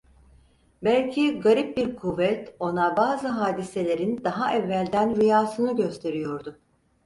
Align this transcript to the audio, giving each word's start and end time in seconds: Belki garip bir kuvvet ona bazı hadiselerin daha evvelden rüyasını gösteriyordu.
Belki 0.83 1.39
garip 1.39 1.77
bir 1.77 1.95
kuvvet 1.95 2.55
ona 2.59 2.97
bazı 2.97 3.27
hadiselerin 3.27 4.23
daha 4.23 4.53
evvelden 4.55 5.15
rüyasını 5.15 5.75
gösteriyordu. 5.75 6.59